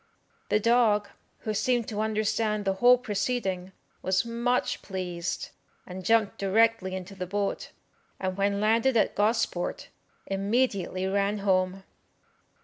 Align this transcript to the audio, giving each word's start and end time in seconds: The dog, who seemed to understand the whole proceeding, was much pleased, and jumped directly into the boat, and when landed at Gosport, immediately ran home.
The 0.49 0.59
dog, 0.59 1.09
who 1.41 1.53
seemed 1.53 1.87
to 1.89 2.01
understand 2.01 2.65
the 2.65 2.73
whole 2.81 2.97
proceeding, 2.97 3.71
was 4.01 4.25
much 4.25 4.81
pleased, 4.81 5.49
and 5.85 6.03
jumped 6.03 6.39
directly 6.39 6.95
into 6.95 7.13
the 7.13 7.27
boat, 7.27 7.69
and 8.19 8.35
when 8.35 8.59
landed 8.59 8.97
at 8.97 9.13
Gosport, 9.13 9.89
immediately 10.25 11.05
ran 11.05 11.37
home. 11.45 11.83